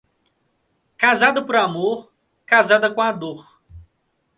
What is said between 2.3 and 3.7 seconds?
casada com a dor.